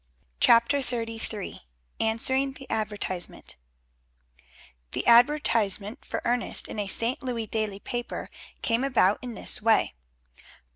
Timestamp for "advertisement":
2.71-3.57, 5.05-6.05